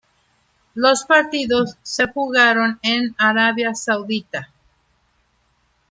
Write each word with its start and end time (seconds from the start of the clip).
Los 0.73 1.03
partidos 1.05 1.77
se 1.83 2.07
jugaron 2.11 2.79
en 2.81 3.13
Arabia 3.19 3.75
Saudita. 3.75 4.49